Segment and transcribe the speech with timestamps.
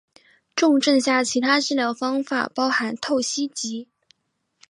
[0.55, 3.87] 重症下其他治疗方法包含透析及。